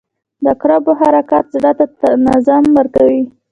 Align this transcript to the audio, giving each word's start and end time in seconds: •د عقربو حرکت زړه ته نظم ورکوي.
•د 0.43 0.45
عقربو 0.53 0.91
حرکت 1.01 1.45
زړه 1.55 1.71
ته 1.99 2.07
نظم 2.27 2.63
ورکوي. 2.77 3.23